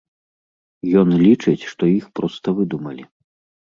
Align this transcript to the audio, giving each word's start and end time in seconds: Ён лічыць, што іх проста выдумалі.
Ён 1.03 1.13
лічыць, 1.25 1.69
што 1.75 1.83
іх 1.99 2.05
проста 2.19 2.47
выдумалі. 2.65 3.03